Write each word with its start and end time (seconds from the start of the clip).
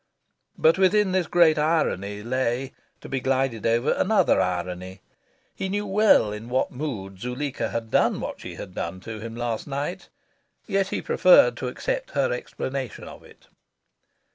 But 0.57 0.79
within 0.79 1.11
this 1.11 1.27
great 1.27 1.59
irony 1.59 2.23
lay 2.23 2.73
(to 3.01 3.07
be 3.07 3.19
glided 3.19 3.67
over) 3.67 3.91
another 3.93 4.41
irony. 4.41 4.99
He 5.53 5.69
knew 5.69 5.85
well 5.85 6.33
in 6.33 6.49
what 6.49 6.71
mood 6.71 7.19
Zuleika 7.19 7.69
had 7.69 7.91
done 7.91 8.19
what 8.19 8.41
she 8.41 8.55
had 8.55 8.73
done 8.73 8.99
to 9.01 9.19
him 9.19 9.35
last 9.35 9.67
night; 9.67 10.09
yet 10.65 10.87
he 10.87 11.03
preferred 11.03 11.55
to 11.57 11.67
accept 11.67 12.09
her 12.17 12.33
explanation 12.33 13.03
of 13.03 13.21
it. 13.23 13.45